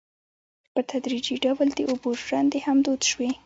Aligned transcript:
په 0.73 0.81
تدریجي 0.89 1.35
ډول 1.45 1.67
د 1.75 1.79
اوبو 1.89 2.09
ژرندې 2.23 2.59
هم 2.65 2.77
دود 2.85 3.01
شوې. 3.11 3.29